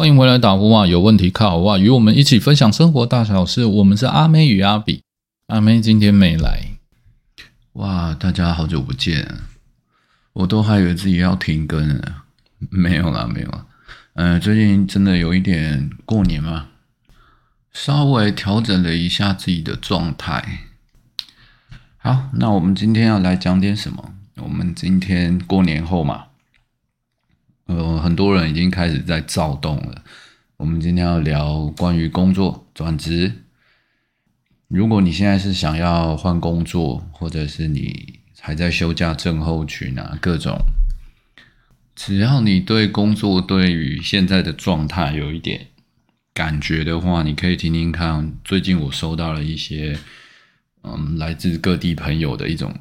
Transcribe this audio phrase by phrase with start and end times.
[0.00, 0.86] 欢迎回来打呼啊！
[0.86, 1.76] 有问题靠我啊！
[1.76, 3.64] 与我们一起分享生活大小事。
[3.64, 5.02] 我们是阿妹与阿比，
[5.48, 6.68] 阿妹今天没来。
[7.72, 9.40] 哇，大家好久不见，
[10.34, 12.22] 我都还以为自己要停更了，
[12.70, 13.66] 没有啦，没有啦。
[14.14, 16.68] 嗯，最近真的有一点过年嘛，
[17.72, 20.60] 稍微调整了一下自己的状态。
[21.96, 24.14] 好，那我们今天要来讲点什么？
[24.36, 26.26] 我们今天过年后嘛。
[27.68, 30.02] 呃，很多人已经开始在躁动了。
[30.56, 33.30] 我们今天要聊关于工作转职。
[34.68, 40.58] 如果你现在是想要换工作，或者是你还在休假症候群啊，各种，
[41.94, 45.66] 只要你对工作对于现在的状态有一点
[46.32, 48.32] 感觉的话，你可以听听看。
[48.42, 49.98] 最近我收到了一些，
[50.84, 52.74] 嗯，来自各地朋友的一种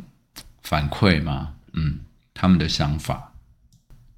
[0.64, 2.00] 反馈嘛，嗯，
[2.34, 3.27] 他们的想法。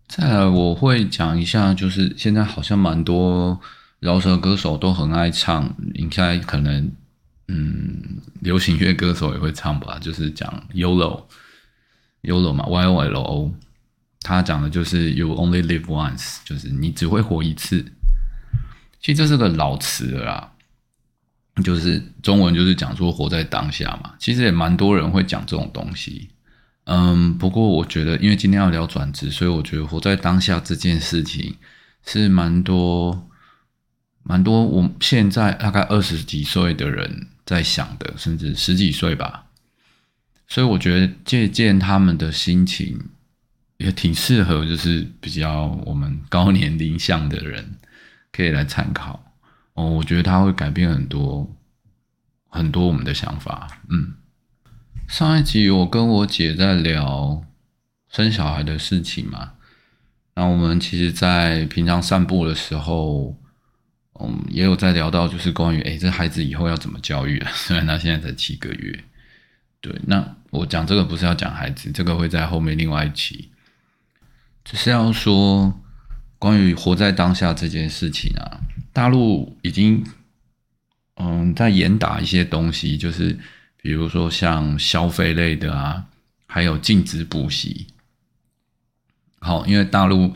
[0.09, 3.61] 再来，我会讲一下，就是现在好像蛮多
[3.99, 6.91] 饶舌歌手都很爱唱，应该可能，
[7.47, 13.53] 嗯，流行乐歌手也会唱吧，就是讲 YOLO，YOLO 嘛，Y O L O，
[14.21, 17.85] 他讲的就是 You only live once，就是你只会活一次。
[18.99, 20.51] 其实这是个老词了啦，
[21.63, 26.29] 就是中文就是讲说活在当下嘛，其实也蛮多人会讲这种东西。
[26.91, 31.55] 嗯，不过我觉得，因为今天要聊转职，所以我觉得活在当下这件事情
[32.03, 33.29] 是蛮多、
[34.23, 34.65] 蛮多。
[34.65, 39.45] 我现在大概二十几岁的人在想的，甚至十几岁吧。
[40.47, 42.99] 所以我觉得借鉴他们的心情
[43.77, 47.77] 也挺适合，就是比较我们高年龄向的人
[48.31, 49.31] 可以来参考。
[49.75, 51.55] 哦，我觉得他会改变很多
[52.47, 53.67] 很多我们的想法。
[53.89, 54.15] 嗯。
[55.09, 57.43] 上一集我跟我姐在聊
[58.09, 59.53] 生小孩的事情嘛，
[60.35, 63.35] 那我们其实，在平常散步的时候，
[64.19, 67.49] 嗯，也有在聊到，就是关于，哎，这孩子以后要怎么教育啊？
[67.57, 69.03] 虽然他现在才七个月，
[69.81, 73.49] 对，那我讲这个不是要讲孩子，这个会在后面另外一期，
[74.63, 75.81] 只是要说
[76.37, 78.61] 关于活在当下这件事情啊，
[78.93, 80.05] 大陆已经，
[81.15, 83.35] 嗯，在严打一些东西，就是。
[83.81, 86.05] 比如说像消费类的啊，
[86.47, 87.87] 还有禁止补习。
[89.39, 90.33] 好，因为大陆，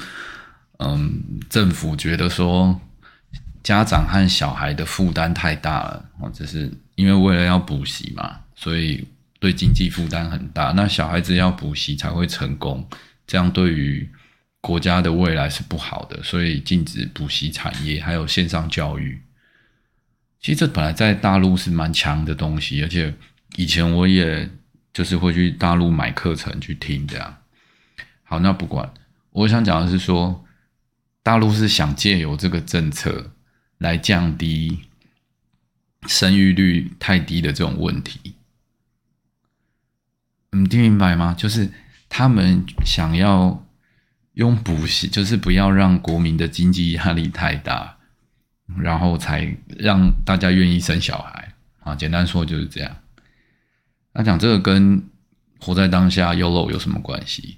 [0.77, 2.79] 嗯，政府觉得说
[3.61, 9.05] 家长和小孩的负担太大了，或者是因为为了要补习嘛，所以
[9.39, 10.71] 对经济负担很大。
[10.71, 12.87] 那小孩子要补习才会成功，
[13.27, 14.09] 这样对于
[14.61, 19.21] 国家的未来是不好的，所以禁止补习产业，还有线上教育。
[20.39, 23.13] 其实这本来在大陆是蛮强的东西，而且。
[23.55, 24.49] 以前我也
[24.93, 27.37] 就是会去大陆买课程去听这样。
[28.23, 28.91] 好，那不管，
[29.31, 30.43] 我想讲的是说，
[31.21, 33.31] 大陆是想借由这个政策
[33.77, 34.79] 来降低
[36.07, 38.35] 生育率太低的这种问题。
[40.51, 41.35] 你听明白吗？
[41.37, 41.71] 就是
[42.09, 43.65] 他们想要
[44.33, 47.97] 用补习，就是不要让国民的经济压力太大，
[48.77, 51.95] 然后才让大家愿意生小孩啊。
[51.95, 52.95] 简单说就是这样。
[54.13, 55.03] 那讲这个跟
[55.59, 57.57] 活在当下 YOLO 有什么关系？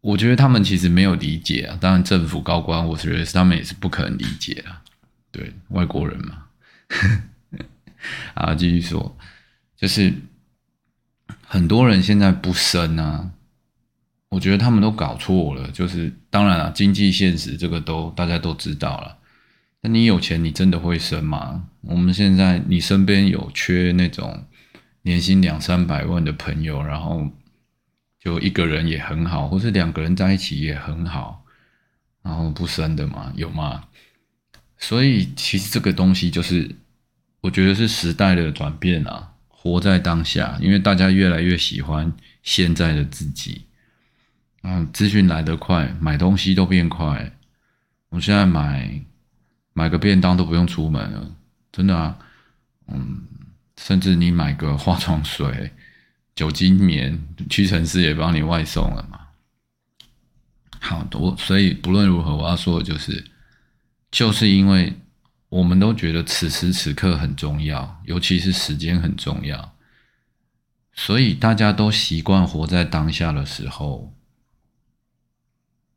[0.00, 1.76] 我觉得他们其实没有理解啊。
[1.78, 4.80] 当然，政府高官，我觉得他们也是不可能理解啊。
[5.30, 6.44] 对，外国人嘛。
[8.32, 9.14] 啊，继续说，
[9.76, 10.14] 就是
[11.42, 13.30] 很多人现在不生啊，
[14.30, 15.70] 我觉得他们都搞错了。
[15.70, 19.18] 就是当然了，经济现实这个都大家都知道了。
[19.82, 21.68] 那你有钱，你真的会生吗？
[21.82, 24.46] 我们现在你身边有缺那种？
[25.02, 27.26] 年薪两三百万的朋友，然后
[28.18, 31.44] 就一个人也很好，或是两个人在一起也很好，
[32.22, 33.84] 然后不生的嘛，有吗？
[34.76, 36.76] 所以其实这个东西就是，
[37.40, 42.12] 我觉得是时代的转变啊，活在当下，因为大家越来越喜欢
[42.42, 43.62] 现在的自己，
[44.62, 47.32] 嗯，资讯来得快，买东西都变快，
[48.10, 49.02] 我现在买
[49.72, 51.30] 买个便当都不用出门了，
[51.72, 52.18] 真的啊，
[52.88, 53.22] 嗯。
[53.82, 55.72] 甚至你买个化妆水、
[56.36, 57.18] 酒精棉，
[57.48, 59.18] 屈臣氏也帮你外送了嘛？
[60.78, 63.24] 好多，所以不论如何，我要说的就是，
[64.10, 64.92] 就是因为
[65.48, 69.74] 我们都觉得此时此刻很重要，尤其是时间很重要，
[70.92, 74.14] 所以大家都习惯活在当下的时候，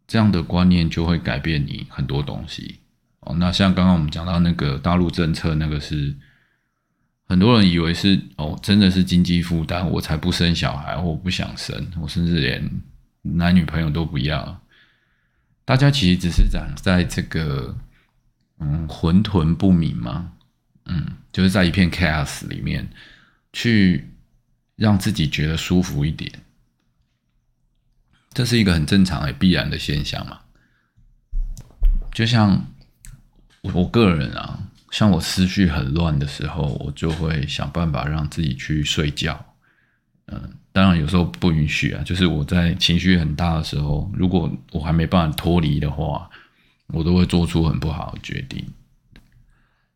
[0.07, 2.79] 这样的观念就会改变你很多东西。
[3.19, 6.15] 哦，那像刚刚我们讲到那个大陆政策，那个是。
[7.25, 12.69] 很多人以为是哦，真的是经济负担，我才不生小孩，我不想生，我甚至连
[13.21, 14.61] 男女朋友都不要。
[15.65, 17.75] 大家其实只是在在这个
[18.59, 20.33] 嗯混沌不明嘛，
[20.85, 22.87] 嗯，就是在一片 chaos 里面
[23.53, 24.09] 去
[24.75, 26.29] 让自己觉得舒服一点，
[28.33, 30.41] 这是一个很正常也必然的现象嘛。
[32.11, 32.67] 就像
[33.61, 34.59] 我个人啊，
[34.93, 39.43] 像我思绪很乱的时候，我就会想办法让自己去睡觉。
[40.27, 40.39] 嗯，
[40.71, 46.29] 当然有时候不允许啊，就是我在情绪很大的时候，如果我还没办法脱离的话，
[46.89, 48.63] 我都会做出很不好的决定。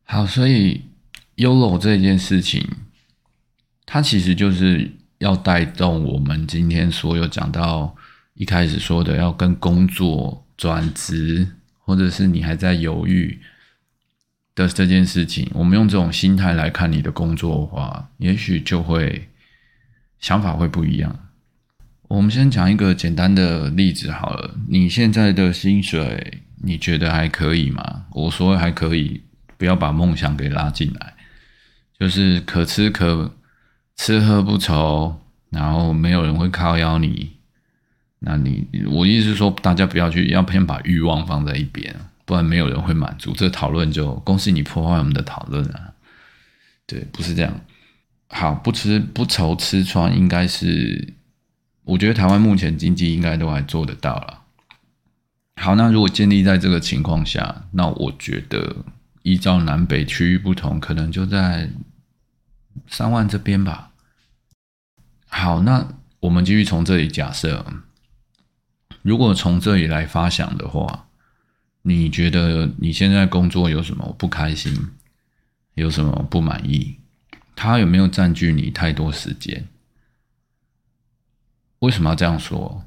[0.02, 0.82] 好，所以
[1.36, 2.68] YOLO 这件事情，
[3.86, 7.94] 它其实就是要带动我们今天所有讲到
[8.34, 11.46] 一开始说的，要跟工作转职，
[11.84, 13.40] 或者是你还在犹豫
[14.58, 19.28] 的这件事情，我们用这种心态来看你的工作的话，也许就会。
[20.20, 21.16] 想法会不一样。
[22.08, 24.56] 我们先讲一个简单的例子好了。
[24.68, 28.06] 你现在的薪水，你觉得还可以吗？
[28.10, 29.22] 我说还可以，
[29.56, 31.14] 不要把梦想给拉进来，
[32.00, 33.32] 就是可吃可
[33.94, 35.20] 吃喝不愁，
[35.50, 37.34] 然后没有人会靠邀你。
[38.18, 41.94] 那你我意思是说，大家不要去，要先把欲望放在一边，
[42.28, 43.32] 不然没有人会满足。
[43.32, 45.94] 这讨论就恭喜你破坏我们的讨论啊！
[46.86, 47.58] 对，不是这样。
[48.28, 51.14] 好，不吃不愁吃穿，应该是
[51.84, 54.42] 我觉得台湾目前经济应该都还做得到了。
[55.56, 58.76] 好，那如果建立在这个情况下，那我觉得
[59.22, 61.70] 依照南北区域不同，可能就在
[62.88, 63.92] 三万这边吧。
[65.28, 65.88] 好，那
[66.20, 67.64] 我们继续从这里假设，
[69.00, 71.07] 如果从这里来发想的话，
[71.88, 74.90] 你觉得你现在工作有什么不开心，
[75.72, 76.98] 有什么不满意？
[77.56, 79.66] 他有没有占据你太多时间？
[81.78, 82.84] 为什么要这样说？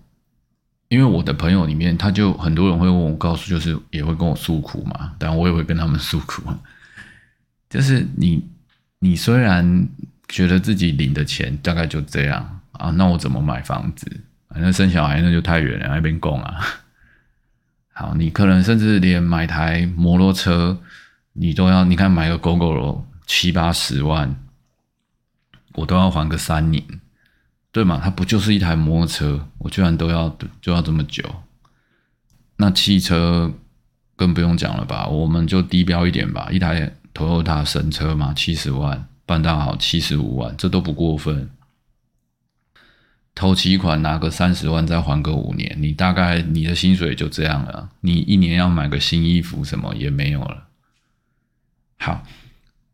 [0.87, 6.43] 因为我的朋友里面，他就很多人会问我，告诉就是也会跟我诉苦嘛，但我也会跟他们诉苦。
[7.67, 8.47] 就是你，
[8.99, 9.87] 你虽然
[10.27, 14.05] 觉得自己领的钱大概就这样啊，那我怎么买房子？
[14.49, 16.80] 反正生小孩那就太远了，那边供啊。
[18.01, 20.79] 好，你可能甚至连买台摩托车，
[21.33, 24.35] 你都要，你看买个狗狗肉七八十万。
[25.75, 26.83] 我都要还个三年，
[27.71, 28.01] 对嘛？
[28.03, 29.47] 它不就是一台摩托车？
[29.59, 31.23] 我居然都要就要这么久？
[32.57, 33.53] 那汽车
[34.15, 35.05] 更不用讲了吧？
[35.07, 41.49] 我们就低标一点吧，一台 Toyota 神车嘛，七十万，办大好七十五万，这都不过分。
[43.35, 47.89] 头期款拿个三十万，再还个五年，你大概你的薪水就这样了。
[48.01, 50.67] 你一年要买个新衣服什么也没有了。
[51.97, 52.23] 好。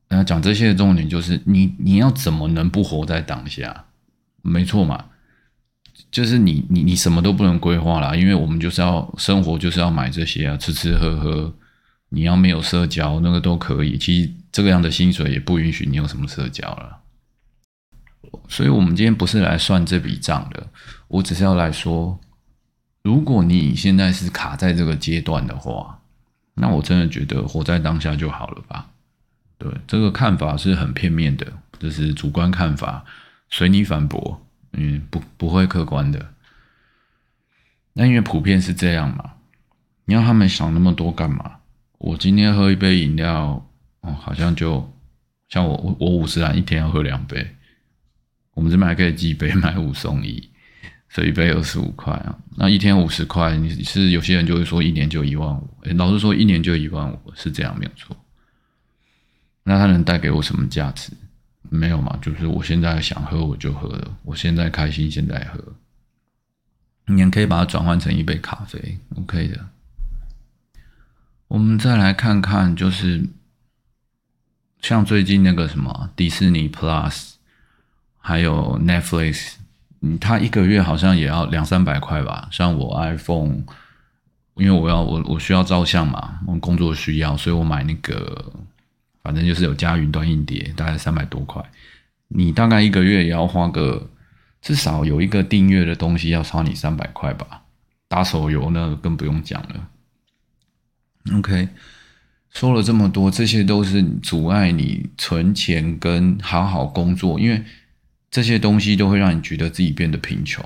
[0.09, 3.83] 那讲这些的重点就是你你要怎么能不活在当下？
[4.41, 5.03] 没错嘛，
[6.09, 11.53] 就是你你你什么都不能规划啦，因为我们就是要生活，就是要买这些啊，吃吃喝喝。
[12.07, 13.97] 你要没有社交，那个都可以。
[13.97, 17.01] 其实这个样的薪水也不允许你有什么社交了。
[18.47, 20.67] 所以，我们今天不是来算这笔账的，
[21.07, 22.19] 我只是要来说，
[23.03, 25.99] 如果你现在是卡在这个阶段的话，
[26.55, 28.89] 那我真的觉得活在当下就好了吧。
[29.57, 31.45] 对这个看法是很片面的，
[31.79, 33.03] 就是主观看法，
[33.49, 36.33] 随你反驳，嗯，不不会客观的。
[37.93, 39.31] 那因为普遍是这样嘛，
[40.05, 41.53] 你要他们想那么多干嘛？
[41.97, 43.65] 我今天喝一杯饮料，
[44.01, 44.93] 哦，好像就
[45.49, 47.55] 像我我我五十兰一天要喝两杯，
[48.57, 50.49] 我们这边还可以寄杯买五送一，
[51.09, 58.17] 所以一杯二十五块啊，那一天五十块，你是有些人就会说一年就一万五，老实说一年就一万五是这样没有错。
[59.61, 61.11] 那它能带给我什么价值？
[61.69, 65.63] 没有嘛，就是我现在想喝我就喝了，我现在开心现在喝。
[67.05, 69.67] 你也可以把它转换成一杯咖啡，OK 的。
[71.47, 73.23] 我们再来看看，就是
[74.81, 77.35] 像最近那个什么迪士尼 Plus，
[78.27, 79.53] 还有 Netflix，
[80.01, 82.49] 嗯，它一个月好像也要两三百块吧。
[82.51, 83.63] 像我 iPhone，
[84.55, 88.51] 因为我要我我需要照相嘛，我工作需要，所以我买那个。
[89.23, 91.61] 反正就是有加云端硬碟，大概三百多块。
[92.29, 94.09] 你大概一个月也要花个
[94.61, 97.63] 至少有一个订阅的东西要超你三百块吧。
[98.07, 99.89] 打手游呢更不用讲了。
[101.37, 101.67] OK，
[102.51, 107.61] 说了这么多，这些都是阻碍你存钱跟好好工作，因为
[108.37, 110.63] 这些东西都会让你觉得自己变得贫穷。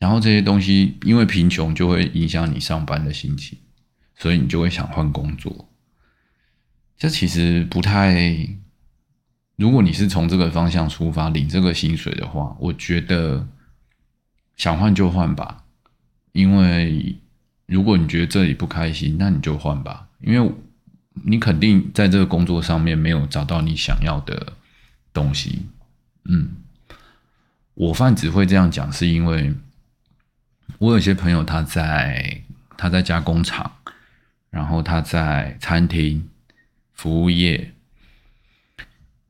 [0.00, 3.56] 然后这些东西因为贫穷就会影响你上班的心情，
[4.16, 5.68] 所以你就会想换工作。
[6.98, 8.48] 这其实不太，
[9.54, 13.46] 如果你是从这个方向出发领这个薪水的话，我觉得
[14.56, 15.62] 想换就换吧。
[16.32, 17.16] 因为
[17.66, 20.08] 如果你觉得这里不开心，那你就换吧。
[20.20, 20.52] 因为
[21.24, 24.54] 你肯定在这个工作上面没有找到你想要的
[25.12, 25.66] 东西。
[26.28, 26.56] 嗯，
[27.74, 29.54] 我泛只会这样讲，是因为
[30.78, 32.42] 我有些朋友他在
[32.76, 33.70] 他在加工厂，
[34.50, 36.28] 然后他在餐厅
[36.92, 37.72] 服务业，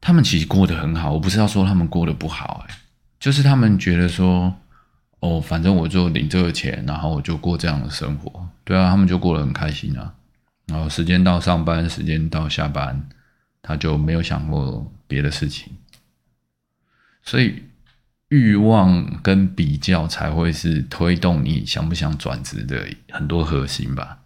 [0.01, 1.13] 他们其实过得很好。
[1.13, 2.75] 我不是要说他们过得不好，哎，
[3.19, 4.55] 就是他们觉得说，
[5.21, 8.49] 哦，反正我就领这个钱，然后我就过这样的生活。
[8.65, 10.15] 对啊，他们就过得很开心啊。
[10.67, 13.09] 然后时间到上班，时间到下班，
[13.61, 15.73] 他就没有想过别的事情。
[17.25, 17.63] 所以
[18.29, 24.21] 欲望跟比较才会是推动你想不想转职的很多核心吧。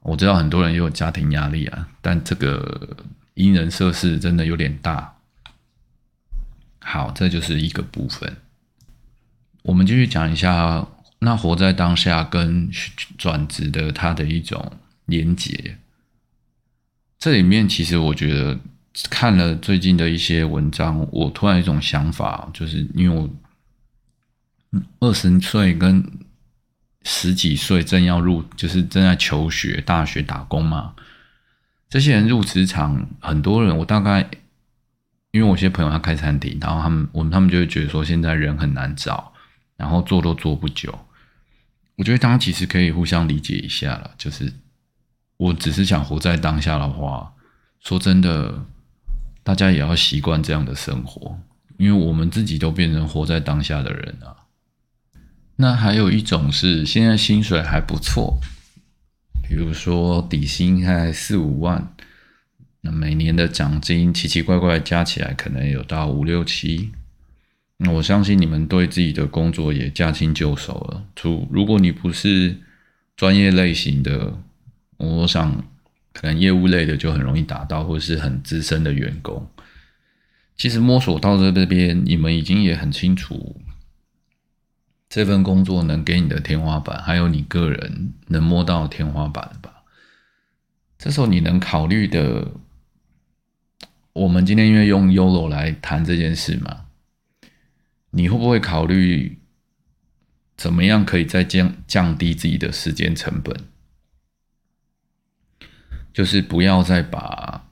[0.00, 2.96] 我知道很多人也有家庭压力啊，但这个
[3.34, 5.14] 因人设事真的有点大。
[6.80, 8.36] 好，这就是一个部分。
[9.62, 10.88] 我们继续讲一下，
[11.20, 12.70] 那活在当下跟
[13.16, 14.72] 转职的它的一种。
[15.06, 15.76] 连接，
[17.18, 18.58] 这里面其实我觉得
[19.10, 23.28] 看了最近的一些文章，我突然一种想法，就是因为我
[25.00, 26.02] 二十岁跟
[27.02, 30.94] 十几岁正要入，就是正在求学、大学打工嘛。
[31.88, 34.28] 这些人入职场，很多人我大概，
[35.32, 39.32] 因为我些朋友他开餐厅，然后他们我们他们就会觉得说现在人很难找，
[39.76, 40.98] 然后做都做不久。
[41.96, 44.52] 我觉得大家其实可以互相理解一下了，就是。
[45.36, 47.32] 我只是想活在当下的话，
[47.80, 48.64] 说真的，
[49.44, 51.38] 大家也要习惯这样的生活，
[51.76, 54.34] 因为我们自己都变成活在当下的人啊。
[55.54, 58.40] 那还有一种是现在薪水还不错，
[59.48, 61.94] 比如说底薪才四五万，
[62.80, 66.90] 那每年的奖金奇奇怪怪加起来可能有到五六七。
[67.76, 71.04] 那我相信你们对自己的工作也驾轻就熟了。
[71.14, 72.56] 除如果你不是
[73.16, 74.34] 专业类型的。
[74.96, 75.64] 我想，
[76.14, 79.46] 可能业务类的就很容易达到，或是很资深的员工。
[80.56, 83.60] 其实摸索到这边，你们已经也很清楚
[85.08, 89.82] 这份工作能给你的天花板，还有你个人能摸到天花板吧？
[90.96, 92.52] 这时候你能考虑的，
[94.12, 96.86] 我们今天因为用 YOLO 来谈这件事嘛，
[98.10, 99.40] 你会不会考虑
[100.56, 103.56] 怎么样可以再降降低自己的时间成本？
[106.14, 107.66] 就是不要再把，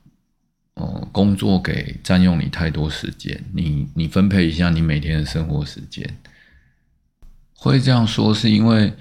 [0.75, 3.43] 呃，工作给占用你太多时间。
[3.55, 6.19] 你你分配一下你每天的生活时间。
[7.55, 8.93] 会这样说，是因为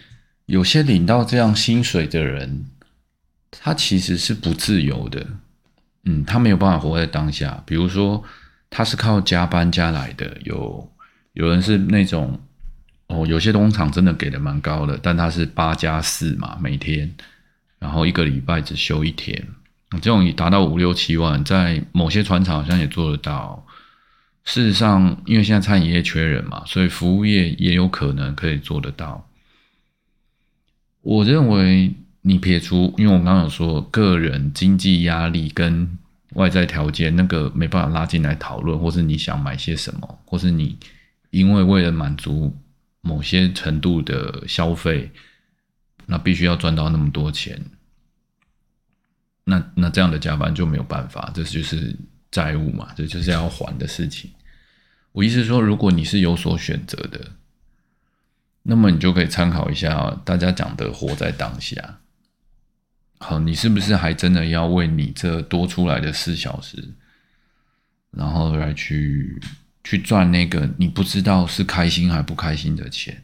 [0.45, 2.65] 有些领到这样薪水的人，
[3.49, 5.25] 他其实是不自由的。
[6.03, 7.63] 嗯，他没有办法活在当下。
[7.65, 8.23] 比如说，
[8.69, 10.37] 他是靠加班加来的。
[10.43, 10.91] 有
[11.33, 12.39] 有人是那种，
[13.07, 17.11] 哦，有些工厂真的给的蛮高的，但他是八加四嘛，每天。
[17.81, 19.47] 然后一个礼拜只休一天，
[19.93, 23.65] 这种已达到五六七万，在某些船厂好像也做得到。
[24.43, 29.27] 事实上，因为现在餐饮业缺人嘛，所以服务业也有可能可以做得到。
[31.01, 35.97] 我认为你撇除，因为我刚刚有说个人经济压力跟
[36.33, 40.77] 外在条件，那个没办法拉进来讨论，或是你想买些什么，或是你
[41.31, 42.55] 因为为了满足
[43.01, 45.09] 某些程度的消费。
[46.11, 47.57] 那必须要赚到那么多钱，
[49.45, 51.95] 那那这样的加班就没有办法，这就是
[52.29, 54.29] 债务嘛，这就是要还的事情。
[55.13, 57.31] 我意思说，如果你是有所选择的，
[58.63, 61.99] 那么你就可以参考一下大家讲的“活在当下”。
[63.19, 66.93] 好，你是不是还真的要为你这多出来的四小时，
[68.11, 69.41] 然后来去
[69.81, 73.23] 去赚那个你不知道是开心还不开心的钱？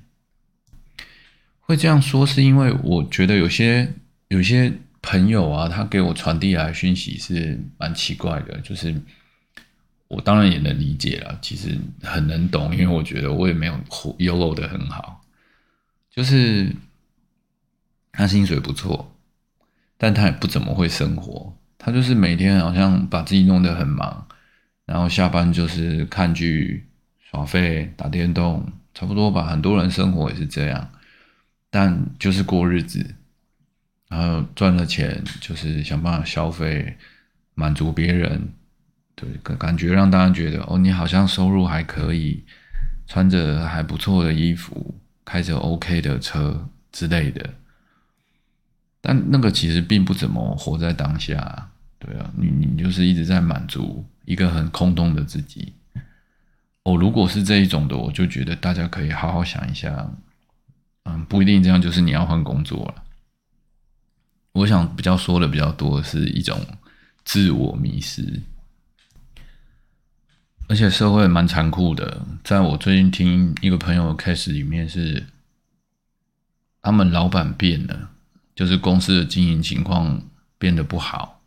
[1.67, 3.93] 会这样说，是因为我觉得有些
[4.29, 4.71] 有些
[5.01, 8.57] 朋友啊，他给我传递来讯息是蛮奇怪的。
[8.61, 8.95] 就是
[10.07, 13.77] 我当然也能理解了，其实很能懂，因为我觉得我也没有
[14.19, 15.21] 优柔的很好。
[16.09, 16.73] 就是
[18.13, 19.13] 他薪水不错，
[19.97, 21.53] 但他也不怎么会生活。
[21.77, 24.25] 他就是每天好像把自己弄得很忙，
[24.85, 26.87] 然后下班就是看剧、
[27.19, 29.47] 耍废、打电动，差不多吧。
[29.47, 30.89] 很多人生活也是这样。
[31.69, 33.15] 但就是过日子，
[34.09, 36.97] 然后赚了钱就是想办法消费，
[37.55, 38.49] 满足别人，
[39.15, 42.43] 对，感感觉让大家觉得哦，你好像收入还可以，
[43.05, 44.95] 穿着还不错的衣服，
[45.25, 47.53] 开着 OK 的车之类的。
[49.01, 51.69] 但那个其实并不怎么活在当下，
[51.99, 55.73] 对啊，你你就是一直在满足一个很空洞的自己。
[56.83, 60.09] 哦，如果是这一种的，我就觉得大家可以好好想一下。
[61.07, 63.03] 嗯，不一定这样，就是你要换工作了。
[64.51, 66.59] 我想比较说的比较多是一种
[67.23, 68.41] 自我迷失，
[70.67, 72.25] 而且社会蛮残酷的。
[72.43, 75.27] 在我最近听一个朋友的 case 里面是，
[76.81, 78.09] 他们老板变了，
[78.55, 80.21] 就是公司的经营情况
[80.57, 81.41] 变得不好，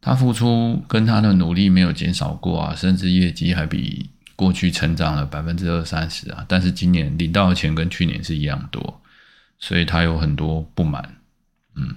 [0.00, 9.02] 他付出跟他的努力没有减少过啊，甚至业绩还比过去成长了百分之二三十啊，但是今年领到的钱跟去年是一样多，
[9.58, 11.16] 所以他有很多不满。
[11.74, 11.96] 嗯，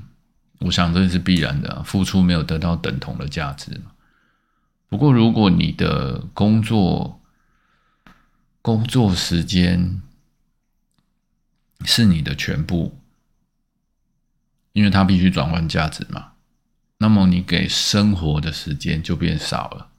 [0.59, 3.91] 我想这是必然的，付出没有得到等同的价值嘛。
[4.87, 7.21] 不过，如果你的工作
[8.61, 10.01] 工作时间
[11.85, 12.97] 是你的全部，
[14.73, 16.31] 因为它必须转换价值嘛，
[16.97, 19.89] 那么你给生活的时间就变少了。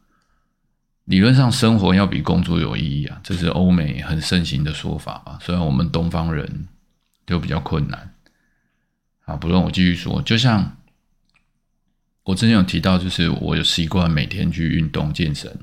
[1.04, 5.38] 理论上，生活要比工作有意义啊，这是欧美很盛行的说法啊。
[5.40, 6.68] 虽然我们东方人
[7.26, 8.14] 就比较困难。
[9.24, 10.76] 啊，不论我继续说，就像
[12.24, 15.56] 我之前有提到，就是我有习惯每天去运动健身。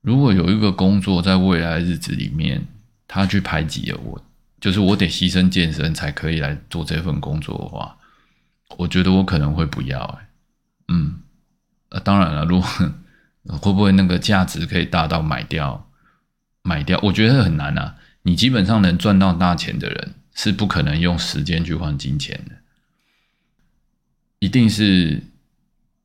[0.00, 2.66] 如果有一个工作在未来日子里面，
[3.06, 4.24] 他去排挤了我，
[4.60, 7.96] 就是我得牺牲健身才可以来做这份工作的话，
[8.78, 10.00] 我觉得我可能会不要。
[10.00, 10.28] 哎，
[10.88, 11.20] 嗯，
[11.90, 12.68] 呃，当然了，如果
[13.48, 15.88] 会不会那个价值可以大到买掉？
[16.62, 16.98] 买掉？
[17.02, 17.96] 我觉得很难啊。
[18.22, 20.14] 你基本上能赚到大钱的人。
[20.34, 22.56] 是不可能用时间去换金钱的，
[24.38, 25.24] 一定是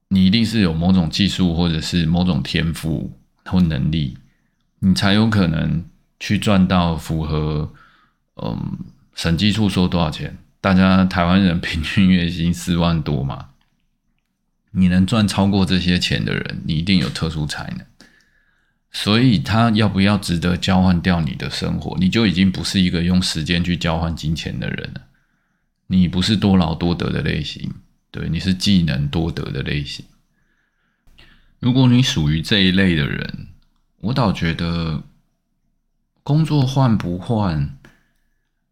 [0.10, 4.18] 你一定是有某种技术或者是某种天赋或能力，
[4.80, 5.86] 你才有可能
[6.20, 7.72] 去赚到符合
[8.36, 8.78] 嗯
[9.16, 10.38] 审计处说多少钱？
[10.60, 13.52] 大家台湾人平均月薪四万多嘛，
[14.78, 17.86] 你能赚超过这些钱的人，你一定有特殊才能。
[18.92, 21.98] 所以，他要不要值得交换掉你的生活？
[22.00, 25.02] 你就已经不是一个用时间去交换金钱的人了。
[25.88, 27.74] 你不是多劳多得的类型，
[28.12, 30.06] 对，你是技能多得的类型。
[31.60, 33.48] 如果你属于这一类的人，
[34.02, 35.04] 我倒觉得
[36.22, 37.78] 工作换不换，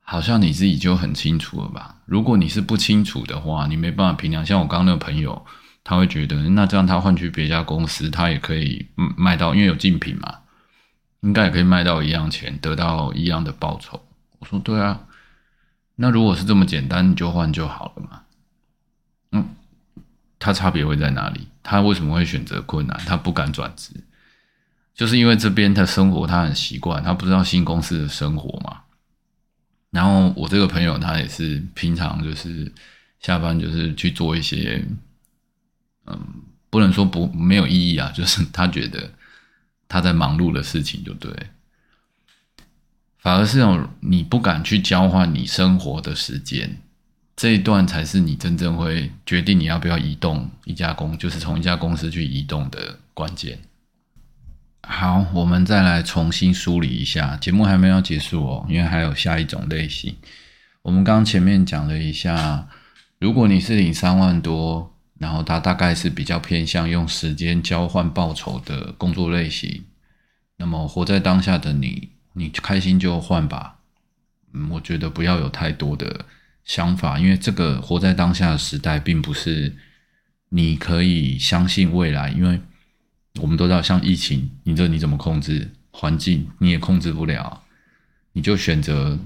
[0.02, 1.98] 好像你自己就很清楚了吧？
[2.06, 4.46] 如果你是不清楚的话，你没办法评量。
[4.46, 5.44] 像我刚刚那个朋友。
[5.88, 10.40] 他会觉得，那这样他换去别家公司，他也可以卖到，因为有竞品嘛，
[11.20, 14.04] 应该也可以卖到一样钱，得到一样的报酬。
[14.40, 15.06] 我说对啊，
[15.98, 18.24] 那如果是这么简单，你就换就好了嘛。
[19.34, 19.48] 嗯，
[20.40, 21.48] 他差别会在哪里？
[21.62, 23.00] 他为什么会选择困难？
[23.06, 23.92] 他不敢转职，
[24.96, 28.82] 就是因为这边的生活他很习惯，他不知道新公司的生活嘛。
[29.92, 32.74] 然后我这个朋友他也是平常就是
[33.20, 34.84] 下班就是去做一些。
[36.08, 36.20] 嗯，
[36.70, 39.12] 不能说不没有意义啊， 就是他觉得
[39.88, 41.32] 他在忙碌的事情就对，
[43.18, 46.78] 反而是种你不敢去交换你生活的时间，
[47.36, 53.58] 这一段才是你真正会决定你要不要移动一家公，就是从一家公司去移动的关键。
[54.88, 60.16] 好，我们再来重新梳理一下，节目还没有结束哦，因为还有下一种类型。
[60.84, 62.68] 我们刚前面讲了一下，
[63.18, 64.92] 如果你是领三万多。
[65.18, 69.84] 然后他大概是比较偏向用时间交换报酬的工作类型。
[70.58, 73.80] 那么活在当下的你，你开心就换吧。
[74.54, 76.26] 嗯，我觉得不要有太多的
[76.64, 79.76] 想法，因为这个活在当下的时代，并不是
[80.50, 82.30] 你可以相信未来。
[82.30, 82.60] 因为
[83.42, 85.72] 我们都知道，像疫情，你这你怎么控制？
[85.98, 87.64] 环境你也控制不了，
[88.34, 89.18] 你就选择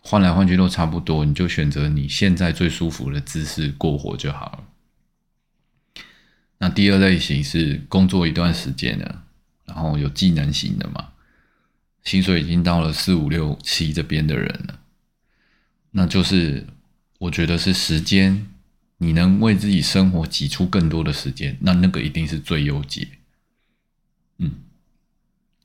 [0.00, 4.64] 换来换去都差不多，你就选择你现在最舒服的姿势过活就好了。
[6.62, 9.24] 那第二类型是工作一段时间了，
[9.64, 11.08] 然后有技能型的嘛，
[12.04, 14.78] 薪水已经到了四五六七这边的人了，
[15.90, 16.64] 那就是
[17.18, 18.46] 我觉得是时间，
[18.98, 23.08] 你能为自己生活挤出更多的时间，那那个一定是最优解。
[24.38, 24.52] 嗯，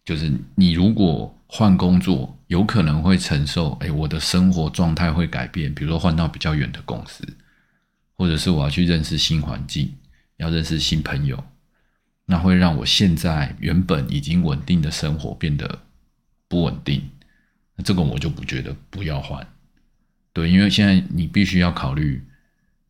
[0.03, 7.23] 就是你如果换工作，有可能会承受，哎，我的生活状态会改变，比如说换到比较远的公司，
[8.15, 9.93] 或者是我要去认识新环境。
[10.37, 11.43] 要认识新朋友，
[12.25, 15.79] 那会让我现在原本已经稳定的生活变得
[16.47, 17.09] 不稳定。
[17.75, 19.47] 那这个我就不觉得不要换，
[20.33, 22.23] 对，因为现在你必须要考虑，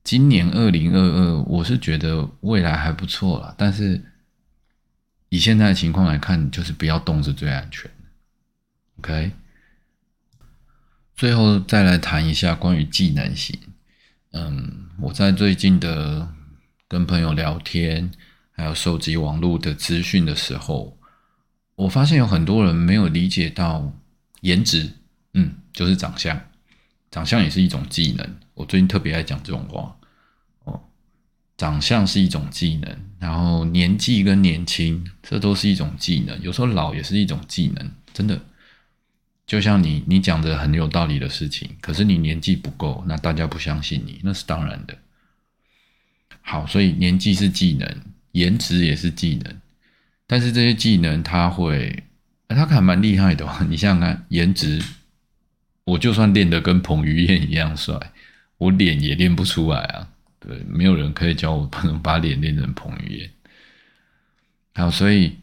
[0.03, 4.01] 今年二零二二，我是觉得未来还不错啦，但是
[5.29, 8.07] 以现在的情况来看，就是不要动是最安全的。
[8.99, 9.31] OK，
[11.15, 13.57] 最后再来谈一下关于技能型。
[14.31, 16.33] 嗯，我在最近的。
[16.89, 18.09] 跟朋友聊天，
[18.51, 20.97] 还有收集网络的资讯的时候，
[21.75, 23.91] 我发现有很多人没有理解到
[24.41, 24.89] 颜值，
[25.33, 26.39] 嗯，就是长相，
[27.11, 28.35] 长相也是一种技能。
[28.53, 29.95] 我最近特别爱讲这种话
[30.63, 30.81] 哦。
[31.57, 36.41] 长相是一种技能，然后年纪跟年轻，这都是一种技能。
[36.41, 38.39] 有时候老也是一种技能，真的。
[39.45, 44.97] 就像你，你讲的很有道理的事情，可是你年纪不够，那大家不相信你，那是当然的。
[46.49, 47.85] 好，所以年纪是技能，
[48.31, 49.53] 颜值也是技能，
[50.25, 52.03] 但是这些技能他会，
[52.47, 53.45] 他还蛮厉害的。
[53.69, 54.81] 你想想看，颜值，
[55.83, 57.99] 我就算练得跟彭于晏一样帅，
[58.57, 60.07] 我脸也练不出来啊。
[60.39, 63.29] 对，没有人可以教我不能 把脸练成彭于晏。
[64.73, 65.35] 好，所以。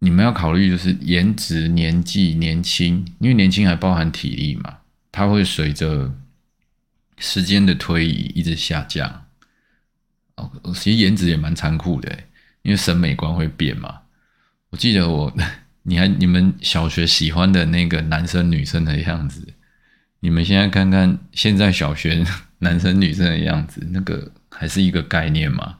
[0.00, 4.78] 你们要考虑就是颜值、年纪、年轻，因为年轻还包含体力嘛，
[5.10, 6.14] 它会随着
[7.18, 9.26] 时间的推移一直下降。
[10.74, 12.18] 其实颜值也蛮残酷的，
[12.62, 14.00] 因为审美观会变嘛。
[14.70, 15.32] 我记得我，
[15.84, 19.54] 你还你们小学喜欢的那个男生女生的样子，
[20.20, 22.24] 你们现在看看现在小学
[22.60, 25.76] 男生女生的样子，那个还是一个概念嘛。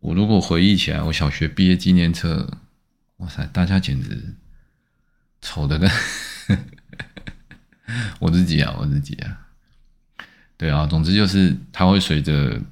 [0.00, 2.58] 我如果回忆起来，我小学毕业纪念册。
[3.16, 4.36] 哇塞，大家简直
[5.42, 5.90] 丑的跟
[8.20, 9.48] 我自己啊，我自己啊，
[10.56, 12.62] 对啊，总之就是它会随着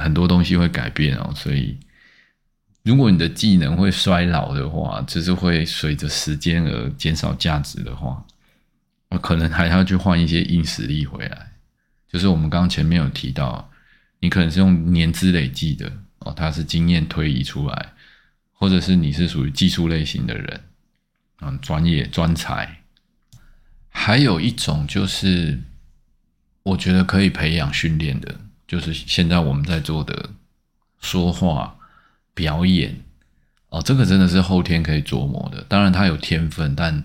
[0.00, 1.78] 很多东西会改变哦，所以
[2.82, 8.24] 如果你的技能会衰老的话，就是会随着时间而减少价值的话，
[9.10, 11.52] 我可能还要去换一些硬实力回来。
[12.08, 13.70] 就是我们刚刚前面有提到，
[14.20, 17.92] 你可能是用年资累计的哦，它是经验推移出来。
[18.52, 20.60] 或者是你是属于技术类型的人，
[21.40, 22.82] 嗯，专业专才。
[23.88, 25.58] 还有一种就是，
[26.64, 28.38] 我觉得可以培养训练的，
[28.70, 30.30] 就是现在我们在做的
[31.00, 31.76] 说话
[32.32, 33.02] 表演。
[33.70, 35.62] 哦，这个真的是后天可以琢磨的。
[35.68, 37.02] 当然，他有天分，但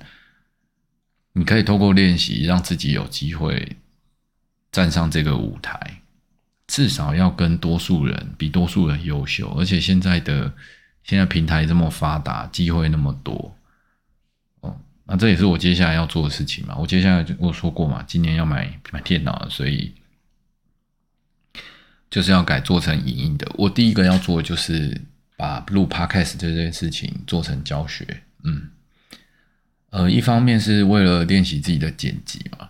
[1.34, 3.76] 你可以透过练习，让自己有机会
[4.72, 6.02] 站上这个舞台。
[6.68, 10.54] 至少要跟多数人比多数人优秀，而且现在的。
[11.08, 13.56] 现在平台这么发达，机会那么多，
[14.62, 14.76] 哦，
[15.06, 16.76] 那这也是我接下来要做的事情嘛。
[16.80, 19.94] 我接下来我说过嘛，今年要买买电脑，所以
[22.16, 23.46] 就是要改做成影音的。
[23.56, 25.02] 我第一个要做的就是
[25.36, 28.08] 把录 podcast 这件事情做成教学。
[28.46, 28.70] 嗯，
[29.90, 32.70] 呃，一方面是为了练习自己的剪辑嘛，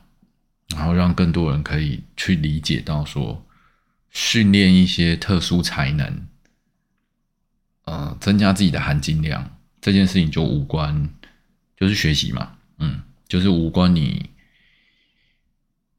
[0.69, 3.45] 然后让更多人可以去理解到说，
[4.09, 6.25] 训练一些特殊才能。
[7.83, 11.07] 呃，增加自己的含金量这件事情就无关，
[11.77, 14.27] 就是学习嘛，嗯，就是无关你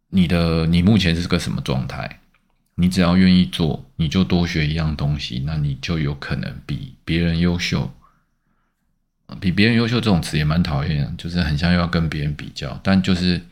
[0.08, 2.22] 你的你目前是个什么状态，
[2.76, 7.92] 你只要愿意做，你就多学一样东西，那你就有可能比别人优秀。
[9.40, 13.42] 比别人优秀这种词也蛮讨厌，就是很像要跟别人比较，但就是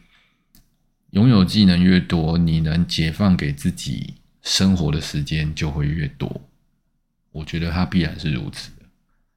[1.11, 6.43] 拥有技能越多，你能解放给自己生活的时间就会越多。
[7.33, 8.71] 我觉得他必然是如此，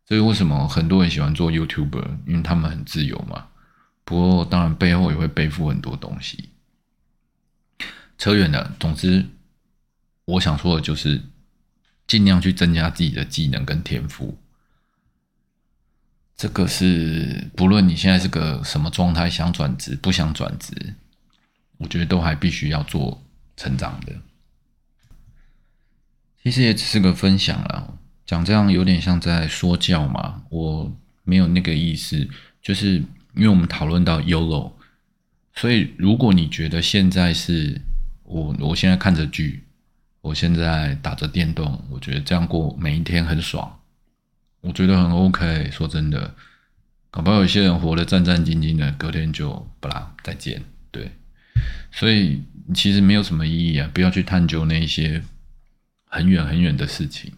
[0.06, 2.06] 所以为什么很多人喜欢做 YouTuber？
[2.28, 3.48] 因为他们很自由嘛。
[4.04, 6.50] 不过当然背后也会背负很多东西。
[8.18, 9.26] 扯远了，总之
[10.28, 11.22] 我想说的就是
[12.06, 14.38] 尽量去增加自己的技能跟天赋。
[16.36, 20.96] 这个是不论你现在是个什么状态，想转职不想转职，
[21.78, 23.24] 我觉得都还必须要做
[23.56, 24.14] 成长的。
[26.44, 30.44] 其实也只是个分享了，讲这样有点像在说教嘛。
[30.50, 32.30] 我没有那个意思，
[32.62, 32.96] 就是
[33.36, 34.74] 因为我们讨论到 YOLO，
[35.56, 37.82] 所以如果你觉得现在是
[38.24, 39.64] 我，我现在看着剧，
[40.28, 43.80] 我现在打着电动，我觉得这样过每一天很爽，
[44.62, 45.70] 我觉得很 OK。
[45.72, 46.36] 说真的，
[47.10, 50.64] 搞不好有些人活得战战兢兢的，隔天就不啦再见。
[50.92, 51.12] 对，
[51.92, 52.44] 所以
[52.76, 55.24] 其实没有什么意义啊，不要去探究那些。
[56.10, 57.34] 很远很远的事情，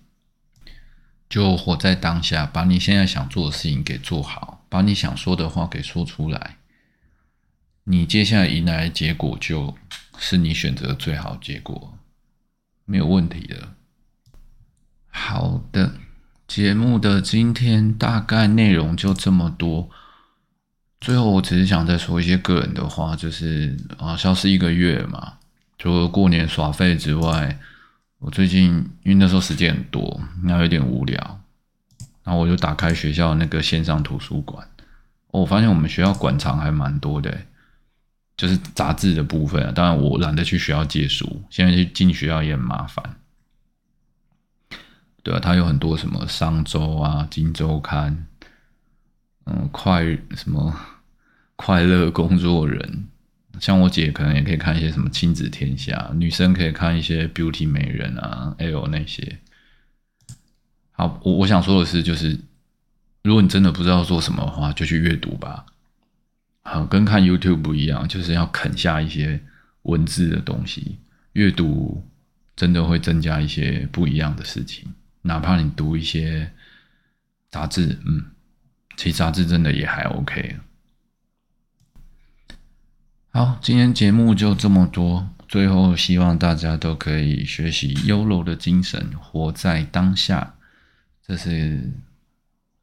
[1.27, 6.57] 就活在当下，把你现在想做的事情给做好，把你想说的话给说出来。
[7.85, 9.75] 你接下来迎来的结果，就
[10.19, 11.97] 是你选择最好结果，
[12.89, 13.69] 没有问题的。
[15.09, 15.93] 好的，
[16.47, 19.87] 节目的今天大概内容就这么多。
[20.99, 25.33] 最后，我只是想再说一些个人的话，就是啊，消失一个月嘛，
[25.77, 27.59] 除了过年耍废之外。
[28.17, 28.73] 我最近
[29.03, 31.15] 因为那时候时间很多，然后有点无聊，
[32.23, 34.67] 然后我就打开学校那个线上图书馆。
[35.31, 37.37] 我发现我们学校馆藏还蛮多的，
[38.39, 39.71] 就是杂志的部分啊。
[39.75, 43.17] 当然我懒得去学校借书，现在去进学校也很麻烦。
[45.21, 48.25] 对啊，它有很多什么商周啊、金周刊，
[49.45, 50.05] 嗯，快
[50.37, 50.73] 什么
[51.57, 53.09] 快乐工作人，
[53.59, 59.39] 像我姐可能也可以看一些什么亲子天下，女生可以看一些 Beauty 美人啊，L 那些。
[60.93, 62.39] 好，我我想说的是，就是
[63.21, 65.65] 如果你真的不知道做什么的话，就去阅读吧。
[66.71, 69.41] 好，跟看 YouTube 不一样，就是要啃下一些
[69.81, 70.99] 文字的东西。
[71.33, 72.07] 阅读
[72.55, 74.87] 真的会增加一些不一样的事情，
[75.23, 76.51] 哪怕你读一些
[77.49, 78.25] 杂志，嗯，
[78.95, 80.57] 其实杂志真的也还 OK。
[83.31, 85.27] 好，今天节目就这么多。
[85.47, 90.53] 最后，希望大家都可以学习优柔的精神，活在当下。
[91.25, 91.91] 这是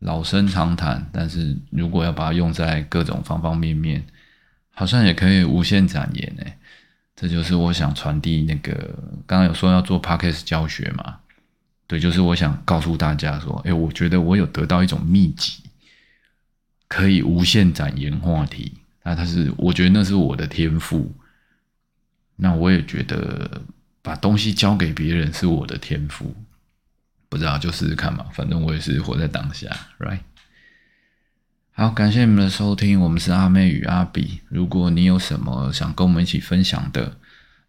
[0.01, 4.05] 老生常谈，但是如果要把它用在各种方方面面，
[4.71, 6.45] 好像也可以无限展延呢。
[7.15, 8.73] 这就是我想传递那个，
[9.27, 11.17] 刚刚有说要做 Podcast 教学嘛？
[11.87, 15.63] 对，就是我想告诉大家说，哎，我觉得我有得到一种秘籍，
[16.89, 18.75] 可以无限展延话题。
[19.03, 21.11] 那他是，我觉得那是我的天赋。
[22.37, 23.63] 那我也觉得
[24.03, 26.35] 把东西交给别人是我的天赋。
[27.29, 30.21] 不知道就试试看嘛，反正我也是活在当下，right？
[31.73, 34.41] 好，感谢你们的收听，我们是阿妹与阿比。
[34.49, 37.17] 如果你有什么想跟我们一起分享的，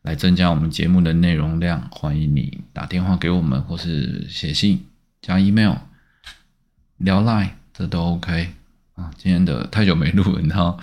[0.01, 4.85] 来增加我们节目的内容量，欢迎你打电话给我们，或是写信
[5.21, 5.75] 加 email
[6.97, 8.53] 聊 line，这都 OK
[8.95, 9.11] 啊。
[9.17, 10.79] 今天的太久没录了，然后。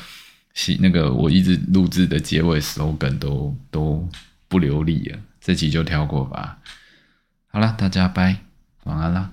[0.56, 4.08] 是那个，我一直录制的结尾 slogan 都都
[4.46, 6.60] 不流利了，这集就跳过吧。
[7.48, 8.36] 好了，大家拜，
[8.84, 9.30] 晚安啦。